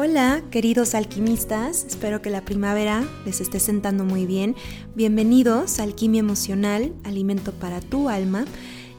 Hola, 0.00 0.44
queridos 0.52 0.94
alquimistas, 0.94 1.82
espero 1.82 2.22
que 2.22 2.30
la 2.30 2.44
primavera 2.44 3.04
les 3.26 3.40
esté 3.40 3.58
sentando 3.58 4.04
muy 4.04 4.26
bien. 4.26 4.54
Bienvenidos 4.94 5.80
a 5.80 5.82
Alquimia 5.82 6.20
Emocional, 6.20 6.92
Alimento 7.02 7.50
para 7.50 7.80
tu 7.80 8.08
alma. 8.08 8.44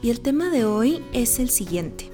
Y 0.02 0.10
el 0.10 0.20
tema 0.20 0.50
de 0.50 0.66
hoy 0.66 1.02
es 1.14 1.38
el 1.38 1.48
siguiente. 1.48 2.10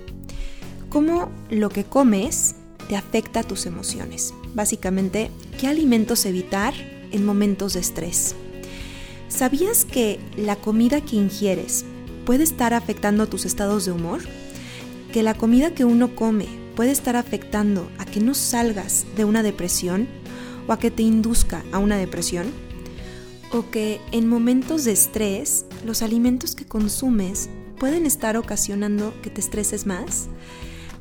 ¿Cómo 0.88 1.32
lo 1.50 1.68
que 1.68 1.82
comes 1.82 2.54
te 2.88 2.94
afecta 2.94 3.42
tus 3.42 3.66
emociones? 3.66 4.32
Básicamente, 4.54 5.32
¿qué 5.58 5.66
alimentos 5.66 6.24
evitar 6.24 6.72
en 7.10 7.26
momentos 7.26 7.72
de 7.72 7.80
estrés? 7.80 8.36
¿Sabías 9.26 9.84
que 9.84 10.20
la 10.36 10.54
comida 10.54 11.00
que 11.00 11.16
ingieres 11.16 11.84
puede 12.24 12.44
estar 12.44 12.72
afectando 12.72 13.26
tus 13.26 13.46
estados 13.46 13.84
de 13.84 13.90
humor? 13.90 14.20
¿Que 15.12 15.24
la 15.24 15.34
comida 15.34 15.74
que 15.74 15.84
uno 15.84 16.14
come 16.14 16.65
puede 16.76 16.92
estar 16.92 17.16
afectando 17.16 17.90
a 17.98 18.04
que 18.04 18.20
no 18.20 18.34
salgas 18.34 19.04
de 19.16 19.24
una 19.24 19.42
depresión 19.42 20.06
o 20.68 20.72
a 20.72 20.78
que 20.78 20.92
te 20.92 21.02
induzca 21.02 21.64
a 21.72 21.78
una 21.78 21.96
depresión? 21.96 22.52
¿O 23.50 23.68
que 23.70 24.00
en 24.12 24.28
momentos 24.28 24.84
de 24.84 24.92
estrés 24.92 25.64
los 25.84 26.02
alimentos 26.02 26.54
que 26.54 26.66
consumes 26.66 27.48
pueden 27.78 28.06
estar 28.06 28.36
ocasionando 28.36 29.12
que 29.22 29.30
te 29.30 29.40
estreses 29.40 29.86
más? 29.86 30.28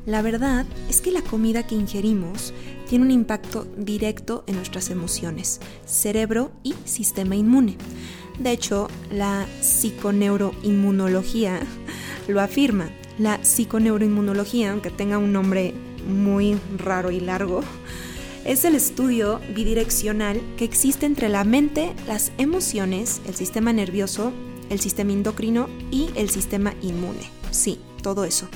La 0.06 0.22
verdad 0.22 0.66
es 0.88 1.00
que 1.00 1.12
la 1.12 1.22
comida 1.22 1.66
que 1.66 1.74
ingerimos 1.74 2.54
tiene 2.88 3.04
un 3.04 3.10
impacto 3.10 3.66
directo 3.76 4.44
en 4.46 4.54
nuestras 4.56 4.88
emociones, 4.90 5.60
cerebro 5.84 6.52
y 6.62 6.74
sistema 6.84 7.36
inmune. 7.36 7.76
De 8.38 8.52
hecho, 8.52 8.88
la 9.10 9.46
psiconeuroinmunología 9.60 11.60
lo 12.28 12.40
afirma 12.40 12.88
la 13.18 13.42
psiconeuroinmunología, 13.42 14.72
aunque 14.72 14.90
tenga 14.90 15.18
un 15.18 15.32
nombre 15.32 15.74
muy 16.08 16.56
raro 16.78 17.10
y 17.10 17.20
largo, 17.20 17.62
es 18.44 18.64
el 18.64 18.74
estudio 18.76 19.40
bidireccional 19.54 20.40
que 20.56 20.64
existe 20.64 21.04
entre 21.06 21.28
la 21.28 21.44
mente, 21.44 21.94
las 22.06 22.30
emociones, 22.38 23.20
el 23.26 23.34
sistema 23.34 23.72
nervioso, 23.72 24.32
el 24.70 24.80
sistema 24.80 25.12
endocrino 25.12 25.68
y 25.90 26.10
el 26.14 26.30
sistema 26.30 26.74
inmune. 26.80 27.28
Sí, 27.50 27.80
todo 28.02 28.24
eso. 28.24 28.48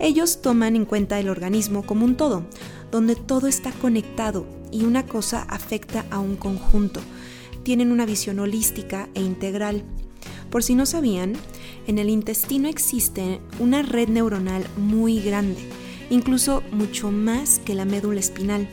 Ellos 0.00 0.40
toman 0.40 0.76
en 0.76 0.84
cuenta 0.84 1.18
el 1.18 1.28
organismo 1.28 1.84
como 1.84 2.04
un 2.04 2.16
todo, 2.16 2.44
donde 2.90 3.16
todo 3.16 3.48
está 3.48 3.72
conectado 3.72 4.46
y 4.70 4.84
una 4.84 5.04
cosa 5.04 5.42
afecta 5.42 6.06
a 6.10 6.20
un 6.20 6.36
conjunto. 6.36 7.00
Tienen 7.64 7.92
una 7.92 8.06
visión 8.06 8.38
holística 8.38 9.08
e 9.14 9.20
integral. 9.20 9.82
Por 10.50 10.62
si 10.62 10.74
no 10.74 10.86
sabían, 10.86 11.34
en 11.88 11.98
el 11.98 12.10
intestino 12.10 12.68
existe 12.68 13.40
una 13.58 13.82
red 13.82 14.08
neuronal 14.08 14.64
muy 14.76 15.20
grande, 15.20 15.58
incluso 16.10 16.62
mucho 16.70 17.10
más 17.10 17.60
que 17.60 17.74
la 17.74 17.86
médula 17.86 18.20
espinal, 18.20 18.68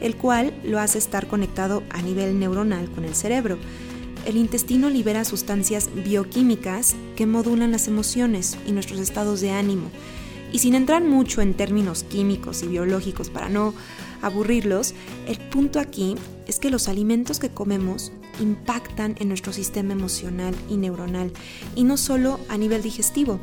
el 0.00 0.16
cual 0.16 0.54
lo 0.64 0.78
hace 0.78 0.98
estar 0.98 1.26
conectado 1.26 1.82
a 1.90 2.00
nivel 2.00 2.38
neuronal 2.38 2.88
con 2.92 3.04
el 3.04 3.16
cerebro. 3.16 3.58
El 4.24 4.36
intestino 4.36 4.88
libera 4.88 5.24
sustancias 5.24 5.90
bioquímicas 5.92 6.94
que 7.16 7.26
modulan 7.26 7.72
las 7.72 7.88
emociones 7.88 8.56
y 8.66 8.70
nuestros 8.70 9.00
estados 9.00 9.40
de 9.40 9.50
ánimo. 9.50 9.90
Y 10.52 10.58
sin 10.58 10.74
entrar 10.74 11.02
mucho 11.02 11.42
en 11.42 11.54
términos 11.54 12.04
químicos 12.04 12.62
y 12.62 12.66
biológicos 12.66 13.30
para 13.30 13.48
no 13.48 13.74
aburrirlos, 14.22 14.94
el 15.26 15.38
punto 15.38 15.80
aquí 15.80 16.16
es 16.46 16.58
que 16.58 16.70
los 16.70 16.88
alimentos 16.88 17.38
que 17.38 17.50
comemos 17.50 18.12
impactan 18.40 19.14
en 19.18 19.28
nuestro 19.28 19.52
sistema 19.52 19.92
emocional 19.92 20.54
y 20.68 20.76
neuronal, 20.76 21.32
y 21.74 21.84
no 21.84 21.96
solo 21.96 22.40
a 22.48 22.56
nivel 22.56 22.82
digestivo. 22.82 23.38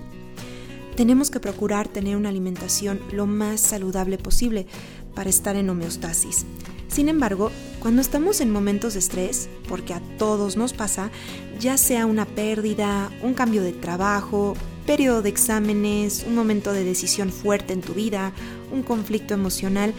Tenemos 0.95 1.30
que 1.30 1.39
procurar 1.39 1.88
tener 1.88 2.17
una 2.17 2.30
alimentación 2.30 3.00
lo 3.11 3.28
más 3.28 3.61
saludable 3.61 4.17
posible 4.17 4.66
para 5.13 5.30
estar 5.30 5.55
en 5.55 5.69
homeostasis. 5.69 6.45
Sin 6.88 7.09
embargo, 7.09 7.52
cuando 7.80 8.02
estamos 8.02 8.41
en 8.41 8.50
momentos 8.50 8.94
de 8.94 9.00
estrés, 9.00 9.50
porque 9.67 9.94
a 9.94 10.02
todos 10.17 10.58
nos 10.58 10.73
pasa, 10.73 11.12
ya 11.59 11.78
sea 11.78 12.06
una 12.06 12.25
pérdida, 12.25 13.12
un 13.22 13.34
cambio 13.34 13.62
de 13.62 13.74
trabajo, 13.74 14.56
periodo 14.88 15.22
de 15.22 15.30
exámenes, 15.30 16.25
un 16.25 16.34
momento 16.34 16.74
de 16.74 16.84
decisión 16.84 17.30
fuerte 17.30 17.74
en 17.74 17.81
tu 17.81 17.94
vida, 17.94 18.34
un 18.72 18.81
conflicto 18.81 19.36
emocional, 19.36 19.94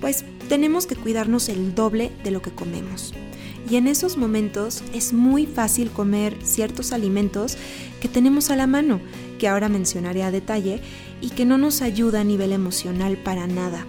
pues 0.00 0.24
tenemos 0.48 0.86
que 0.86 0.96
cuidarnos 0.96 1.48
el 1.48 1.74
doble 1.74 2.10
de 2.24 2.32
lo 2.32 2.42
que 2.42 2.50
comemos. 2.50 3.12
Y 3.70 3.76
en 3.76 3.86
esos 3.86 4.16
momentos 4.16 4.82
es 4.94 5.12
muy 5.12 5.46
fácil 5.46 5.90
comer 5.90 6.36
ciertos 6.42 6.92
alimentos 6.92 7.56
que 8.00 8.08
tenemos 8.08 8.50
a 8.50 8.56
la 8.56 8.66
mano, 8.66 9.00
que 9.38 9.46
ahora 9.46 9.68
mencionaré 9.68 10.24
a 10.24 10.30
detalle, 10.30 10.80
y 11.20 11.28
que 11.30 11.44
no 11.44 11.58
nos 11.58 11.82
ayuda 11.82 12.22
a 12.22 12.24
nivel 12.24 12.52
emocional 12.52 13.18
para 13.18 13.46
nada. 13.46 13.86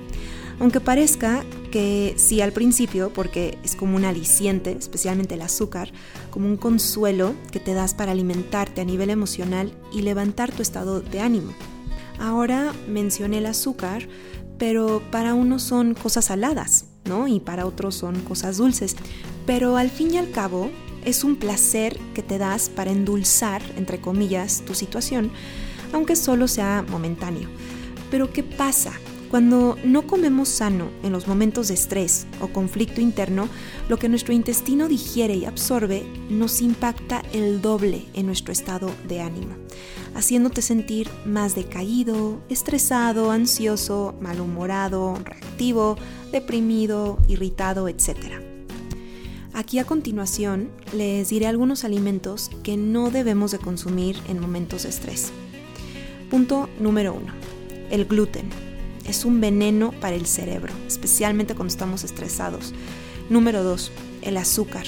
Aunque 0.61 0.79
parezca 0.79 1.43
que 1.71 2.13
sí 2.17 2.39
al 2.39 2.51
principio, 2.51 3.11
porque 3.11 3.57
es 3.63 3.75
como 3.75 3.95
un 3.95 4.05
aliciente, 4.05 4.75
especialmente 4.77 5.33
el 5.33 5.41
azúcar, 5.41 5.91
como 6.29 6.45
un 6.45 6.55
consuelo 6.55 7.33
que 7.51 7.59
te 7.59 7.73
das 7.73 7.95
para 7.95 8.11
alimentarte 8.11 8.79
a 8.79 8.85
nivel 8.85 9.09
emocional 9.09 9.73
y 9.91 10.03
levantar 10.03 10.51
tu 10.51 10.61
estado 10.61 11.01
de 11.01 11.19
ánimo. 11.19 11.51
Ahora 12.19 12.73
mencioné 12.87 13.39
el 13.39 13.47
azúcar, 13.47 14.07
pero 14.59 15.01
para 15.09 15.33
unos 15.33 15.63
son 15.63 15.95
cosas 15.95 16.25
saladas, 16.25 16.85
¿no? 17.05 17.27
Y 17.27 17.39
para 17.39 17.65
otros 17.65 17.95
son 17.95 18.21
cosas 18.21 18.57
dulces. 18.57 18.95
Pero 19.47 19.77
al 19.77 19.89
fin 19.89 20.13
y 20.13 20.19
al 20.19 20.29
cabo, 20.29 20.69
es 21.03 21.23
un 21.23 21.37
placer 21.37 21.97
que 22.13 22.21
te 22.21 22.37
das 22.37 22.69
para 22.69 22.91
endulzar, 22.91 23.63
entre 23.77 23.99
comillas, 23.99 24.61
tu 24.63 24.75
situación, 24.75 25.31
aunque 25.91 26.15
solo 26.15 26.47
sea 26.47 26.85
momentáneo. 26.87 27.49
Pero 28.11 28.31
¿qué 28.31 28.43
pasa? 28.43 28.91
Cuando 29.31 29.77
no 29.85 30.05
comemos 30.07 30.49
sano 30.49 30.91
en 31.03 31.13
los 31.13 31.25
momentos 31.25 31.69
de 31.69 31.73
estrés 31.73 32.27
o 32.41 32.49
conflicto 32.49 32.99
interno, 32.99 33.47
lo 33.87 33.97
que 33.97 34.09
nuestro 34.09 34.33
intestino 34.33 34.89
digiere 34.89 35.35
y 35.35 35.45
absorbe 35.45 36.03
nos 36.29 36.61
impacta 36.61 37.23
el 37.31 37.61
doble 37.61 38.05
en 38.13 38.25
nuestro 38.25 38.51
estado 38.51 38.91
de 39.07 39.21
ánimo 39.21 39.55
haciéndote 40.13 40.61
sentir 40.61 41.09
más 41.25 41.55
decaído, 41.55 42.41
estresado, 42.49 43.31
ansioso, 43.31 44.13
malhumorado, 44.19 45.15
reactivo, 45.23 45.95
deprimido, 46.31 47.17
irritado, 47.27 47.87
etc. 47.87 48.17
Aquí 49.53 49.79
a 49.79 49.85
continuación 49.85 50.69
les 50.93 51.29
diré 51.29 51.47
algunos 51.47 51.83
alimentos 51.83 52.49
que 52.63 52.77
no 52.77 53.09
debemos 53.09 53.51
de 53.51 53.59
consumir 53.59 54.17
en 54.27 54.39
momentos 54.39 54.83
de 54.83 54.89
estrés. 54.89 55.31
Punto 56.29 56.69
número 56.79 57.13
1. 57.13 57.33
El 57.89 58.05
gluten. 58.05 58.70
Es 59.07 59.25
un 59.25 59.41
veneno 59.41 59.91
para 59.91 60.15
el 60.15 60.25
cerebro, 60.25 60.73
especialmente 60.87 61.55
cuando 61.55 61.71
estamos 61.71 62.03
estresados. 62.03 62.73
Número 63.29 63.63
2. 63.63 63.91
El 64.21 64.37
azúcar. 64.37 64.85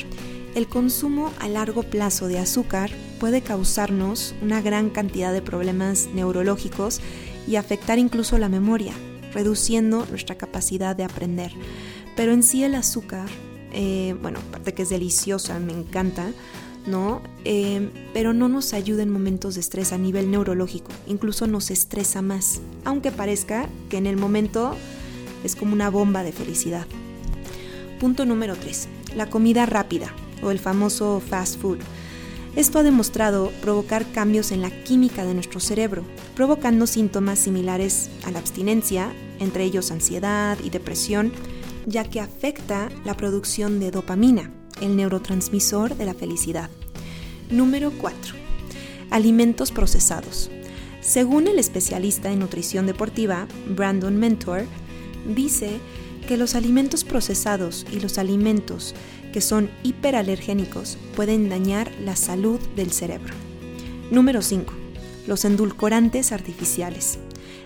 El 0.56 0.68
consumo 0.68 1.34
a 1.40 1.47
largo 1.47 1.81
plazo 1.84 2.28
de 2.28 2.38
azúcar 2.38 2.91
puede 3.19 3.41
causarnos 3.41 4.35
una 4.41 4.62
gran 4.62 4.90
cantidad 4.91 5.34
de 5.34 5.41
problemas 5.41 6.09
neurológicos 6.13 7.01
y 7.47 7.56
afectar 7.56 7.97
incluso 7.97 8.38
la 8.38 8.50
memoria, 8.50 8.94
reduciendo 9.34 10.06
nuestra 10.06 10.35
capacidad 10.35 10.95
de 10.95 11.06
aprender. 11.06 11.51
Pero 12.16 12.34
en 12.34 12.44
sí 12.44 12.63
el 12.63 12.75
azúcar, 12.75 13.28
eh, 13.72 14.16
bueno, 14.22 14.40
aparte 14.47 14.74
que 14.74 14.84
es 14.84 14.90
deliciosa, 14.90 15.57
me 15.59 15.74
encanta, 15.74 16.31
¿no? 16.85 17.21
Eh, 17.45 17.89
pero 18.13 18.33
no 18.33 18.49
nos 18.49 18.73
ayuda 18.73 19.03
en 19.03 19.09
momentos 19.09 19.55
de 19.55 19.61
estrés 19.61 19.94
a 19.94 19.97
nivel 19.97 20.31
neurológico, 20.31 20.91
incluso 21.07 21.47
nos 21.47 21.71
estresa 21.71 22.21
más, 22.21 22.61
aunque 22.85 23.11
parezca 23.11 23.67
que 23.89 23.97
en 23.97 24.07
el 24.07 24.17
momento 24.17 24.75
es 25.44 25.55
como 25.55 25.73
una 25.73 25.89
bomba 25.89 26.23
de 26.23 26.31
felicidad. 26.31 26.85
Punto 27.99 28.25
número 28.25 28.55
3. 28.55 28.88
La 29.16 29.29
comida 29.29 29.66
rápida 29.66 30.13
o 30.41 30.51
el 30.51 30.59
famoso 30.59 31.21
fast 31.21 31.59
food. 31.59 31.79
Esto 32.55 32.79
ha 32.79 32.83
demostrado 32.83 33.51
provocar 33.61 34.05
cambios 34.11 34.51
en 34.51 34.61
la 34.61 34.69
química 34.83 35.25
de 35.25 35.33
nuestro 35.33 35.59
cerebro, 35.59 36.03
provocando 36.35 36.85
síntomas 36.85 37.39
similares 37.39 38.09
a 38.25 38.31
la 38.31 38.39
abstinencia, 38.39 39.11
entre 39.39 39.63
ellos 39.63 39.89
ansiedad 39.89 40.57
y 40.63 40.69
depresión, 40.69 41.31
ya 41.88 42.03
que 42.03 42.19
afecta 42.19 42.89
la 43.06 43.15
producción 43.15 43.80
de 43.80 43.89
dopamina, 43.89 44.51
el 44.83 44.95
neurotransmisor 44.95 45.95
de 45.95 46.06
la 46.06 46.13
felicidad. 46.13 46.69
Número 47.50 47.91
4. 47.91 48.35
Alimentos 49.09 49.71
procesados. 49.71 50.50
Según 51.01 51.47
el 51.47 51.59
especialista 51.59 52.31
en 52.31 52.39
nutrición 52.39 52.85
deportiva, 52.85 53.47
Brandon 53.68 54.18
Mentor, 54.18 54.65
dice 55.27 55.80
que 56.27 56.38
los 56.38 56.56
alimentos 56.56 57.03
procesados 57.03 57.85
y 57.91 58.00
los 58.00 58.18
alimentos 58.18 58.95
que 59.33 59.41
son 59.41 59.69
hiperalergénicos 59.83 60.97
pueden 61.15 61.50
dañar 61.50 61.91
la 62.03 62.15
salud 62.15 62.59
del 62.75 62.91
cerebro. 62.91 63.33
Número 64.12 64.41
5. 64.41 64.74
Los 65.27 65.44
endulcorantes 65.45 66.31
artificiales. 66.31 67.19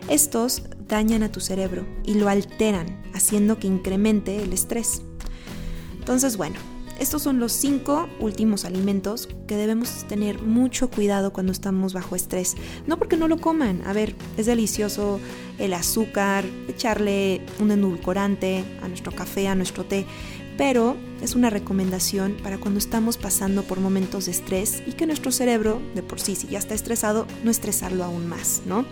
Estos 0.09 0.63
dañan 0.87 1.23
a 1.23 1.31
tu 1.31 1.39
cerebro 1.39 1.85
y 2.05 2.13
lo 2.13 2.29
alteran, 2.29 3.03
haciendo 3.13 3.59
que 3.59 3.67
incremente 3.67 4.41
el 4.41 4.53
estrés. 4.53 5.01
Entonces, 5.99 6.37
bueno, 6.37 6.55
estos 6.99 7.21
son 7.21 7.39
los 7.39 7.51
cinco 7.51 8.09
últimos 8.19 8.65
alimentos 8.65 9.29
que 9.47 9.55
debemos 9.55 10.05
tener 10.07 10.41
mucho 10.41 10.89
cuidado 10.89 11.31
cuando 11.31 11.51
estamos 11.51 11.93
bajo 11.93 12.15
estrés. 12.15 12.55
No 12.85 12.97
porque 12.97 13.17
no 13.17 13.27
lo 13.27 13.37
coman, 13.37 13.81
a 13.85 13.93
ver, 13.93 14.15
es 14.37 14.45
delicioso 14.45 15.19
el 15.57 15.73
azúcar, 15.73 16.45
echarle 16.67 17.41
un 17.59 17.71
endulcorante 17.71 18.63
a 18.81 18.87
nuestro 18.87 19.11
café, 19.11 19.47
a 19.47 19.55
nuestro 19.55 19.85
té, 19.85 20.05
pero 20.57 20.97
es 21.21 21.35
una 21.35 21.49
recomendación 21.49 22.35
para 22.41 22.57
cuando 22.57 22.79
estamos 22.79 23.17
pasando 23.17 23.63
por 23.63 23.79
momentos 23.79 24.25
de 24.25 24.31
estrés 24.31 24.81
y 24.85 24.93
que 24.93 25.05
nuestro 25.05 25.31
cerebro, 25.31 25.79
de 25.95 26.03
por 26.03 26.19
sí, 26.19 26.35
si 26.35 26.47
ya 26.47 26.59
está 26.59 26.73
estresado, 26.73 27.27
no 27.43 27.51
estresarlo 27.51 28.03
aún 28.03 28.27
más, 28.27 28.63
¿no? 28.65 28.85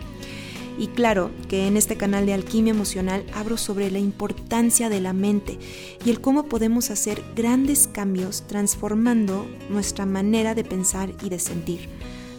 Y 0.78 0.88
claro 0.88 1.32
que 1.48 1.68
en 1.68 1.78
este 1.78 1.96
canal 1.96 2.26
de 2.26 2.34
Alquimia 2.34 2.72
Emocional 2.72 3.26
hablo 3.34 3.58
sobre 3.58 3.90
la 3.92 4.00
importancia 4.00 4.90
de 4.90 5.00
la 5.00 5.14
mente 5.14 5.58
y 6.06 6.10
el 6.10 6.20
cómo 6.20 6.46
podemos 6.46 6.92
hacer 6.92 7.24
grandes 7.36 7.88
cambios 7.88 8.44
transformando 8.48 9.48
nuestra 9.70 10.06
manera 10.06 10.54
de 10.54 10.66
pensar 10.66 11.12
y 11.24 11.30
de 11.30 11.40
sentir. 11.40 11.88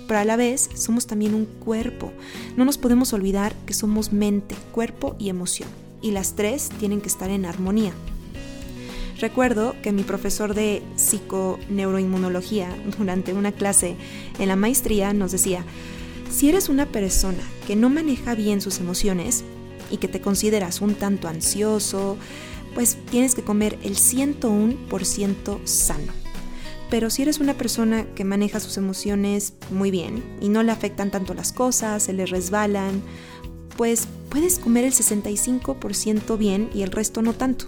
Pero 0.06 0.20
a 0.20 0.24
la 0.24 0.36
vez 0.36 0.68
somos 0.74 1.06
también 1.06 1.34
un 1.34 1.46
cuerpo. 1.46 2.12
No 2.56 2.64
nos 2.64 2.78
podemos 2.78 3.12
olvidar 3.12 3.54
que 3.64 3.74
somos 3.74 4.12
mente, 4.12 4.54
cuerpo 4.70 5.16
y 5.18 5.30
emoción. 5.30 5.68
Y 6.02 6.10
las 6.10 6.36
tres 6.36 6.68
tienen 6.78 7.00
que 7.00 7.08
estar 7.08 7.30
en 7.30 7.46
armonía. 7.46 7.92
Recuerdo 9.18 9.74
que 9.82 9.92
mi 9.92 10.02
profesor 10.02 10.54
de 10.54 10.82
psiconeuroinmunología 10.96 12.68
durante 12.98 13.32
una 13.32 13.52
clase 13.52 13.96
en 14.38 14.48
la 14.48 14.56
maestría 14.56 15.14
nos 15.14 15.32
decía, 15.32 15.64
si 16.30 16.48
eres 16.48 16.68
una 16.68 16.86
persona 16.86 17.42
que 17.66 17.76
no 17.76 17.90
maneja 17.90 18.34
bien 18.34 18.60
sus 18.60 18.78
emociones 18.78 19.44
y 19.90 19.98
que 19.98 20.08
te 20.08 20.20
consideras 20.20 20.80
un 20.80 20.94
tanto 20.94 21.28
ansioso, 21.28 22.16
pues 22.74 22.98
tienes 23.10 23.34
que 23.34 23.42
comer 23.42 23.78
el 23.82 23.96
101% 23.96 25.66
sano. 25.66 26.12
Pero 26.90 27.10
si 27.10 27.22
eres 27.22 27.38
una 27.38 27.54
persona 27.54 28.06
que 28.14 28.24
maneja 28.24 28.60
sus 28.60 28.76
emociones 28.76 29.54
muy 29.70 29.90
bien 29.90 30.22
y 30.40 30.48
no 30.48 30.62
le 30.62 30.72
afectan 30.72 31.10
tanto 31.10 31.34
las 31.34 31.52
cosas, 31.52 32.04
se 32.04 32.12
le 32.12 32.26
resbalan, 32.26 33.02
pues 33.76 34.06
puedes 34.28 34.58
comer 34.58 34.84
el 34.84 34.92
65% 34.92 36.38
bien 36.38 36.70
y 36.74 36.82
el 36.82 36.92
resto 36.92 37.22
no 37.22 37.32
tanto. 37.32 37.66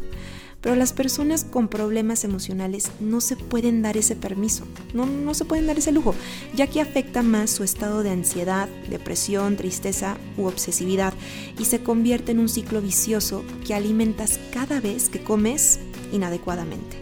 Pero 0.61 0.75
las 0.75 0.93
personas 0.93 1.45
con 1.45 1.69
problemas 1.69 2.25
emocionales 2.25 2.91
no 3.01 3.21
se 3.21 3.37
pueden 3.37 3.81
dar 3.81 3.97
ese 3.97 4.17
permiso, 4.17 4.65
no, 4.93 5.07
no 5.07 5.33
se 5.35 5.45
pueden 5.45 5.67
dar 5.67 5.79
ese 5.79 5.93
lujo, 5.93 6.15
ya 6.55 6.67
que 6.67 6.81
afecta 6.81 7.23
más 7.23 7.51
su 7.51 7.63
estado 7.63 8.03
de 8.03 8.11
ansiedad, 8.11 8.69
depresión, 8.91 9.57
tristeza 9.57 10.17
u 10.37 10.47
obsesividad 10.47 11.15
y 11.59 11.65
se 11.67 11.81
convierte 11.81 12.33
en 12.33 12.41
un 12.41 12.49
ciclo 12.49 12.81
vicioso 12.81 13.45
que 13.67 13.75
alimentas 13.75 14.41
cada 14.53 14.81
vez 14.81 15.09
que 15.09 15.23
comes 15.23 15.79
inadecuadamente. 16.13 16.97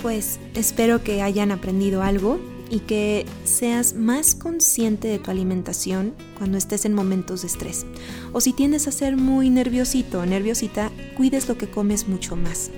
Pues 0.00 0.38
espero 0.54 1.02
que 1.02 1.22
hayan 1.22 1.50
aprendido 1.50 2.02
algo 2.02 2.38
y 2.70 2.80
que 2.80 3.26
seas 3.44 3.94
más 3.94 4.34
consciente 4.34 5.08
de 5.08 5.18
tu 5.18 5.30
alimentación 5.30 6.14
cuando 6.38 6.58
estés 6.58 6.84
en 6.84 6.94
momentos 6.94 7.42
de 7.42 7.48
estrés. 7.48 7.86
O 8.32 8.40
si 8.40 8.52
tiendes 8.52 8.88
a 8.88 8.92
ser 8.92 9.16
muy 9.16 9.50
nerviosito 9.50 10.20
o 10.20 10.26
nerviosita, 10.26 10.90
cuides 11.16 11.48
lo 11.48 11.56
que 11.56 11.68
comes 11.68 12.08
mucho 12.08 12.36
más. 12.36 12.70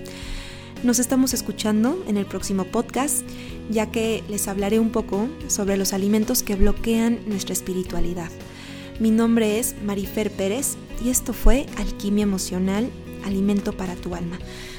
Nos 0.84 1.00
estamos 1.00 1.34
escuchando 1.34 2.02
en 2.06 2.16
el 2.16 2.26
próximo 2.26 2.64
podcast, 2.64 3.22
ya 3.68 3.90
que 3.90 4.22
les 4.28 4.46
hablaré 4.46 4.78
un 4.78 4.90
poco 4.90 5.28
sobre 5.48 5.76
los 5.76 5.92
alimentos 5.92 6.42
que 6.42 6.54
bloquean 6.54 7.18
nuestra 7.26 7.52
espiritualidad. 7.52 8.30
Mi 9.00 9.10
nombre 9.10 9.58
es 9.58 9.74
Marifer 9.84 10.30
Pérez 10.30 10.76
y 11.04 11.08
esto 11.08 11.32
fue 11.32 11.66
Alquimia 11.76 12.22
Emocional, 12.24 12.90
Alimento 13.24 13.72
para 13.72 13.94
tu 13.94 14.14
Alma. 14.14 14.38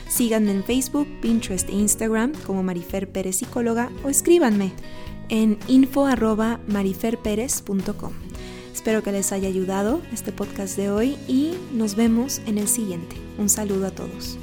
Síganme 0.10 0.52
en 0.52 0.64
Facebook, 0.64 1.08
Pinterest 1.22 1.68
e 1.70 1.74
Instagram 1.74 2.34
como 2.46 2.62
Marifer 2.64 3.12
Pérez 3.12 3.38
Psicóloga 3.38 3.90
o 4.04 4.10
escríbanme 4.10 4.74
en 5.30 5.58
info.mariferperez.com. 5.68 8.14
Espero 8.74 9.04
que 9.04 9.12
les 9.12 9.32
haya 9.32 9.48
ayudado 9.48 10.02
este 10.12 10.32
podcast 10.32 10.76
de 10.78 10.90
hoy 10.90 11.16
y 11.28 11.54
nos 11.74 11.94
vemos 11.96 12.42
en 12.46 12.58
el 12.58 12.68
siguiente. 12.68 13.16
Un 13.38 13.50
saludo 13.50 13.86
a 13.88 13.92
todos. 13.92 14.40